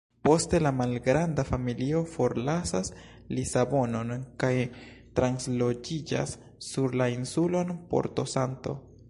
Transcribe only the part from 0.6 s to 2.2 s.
la malgranda familio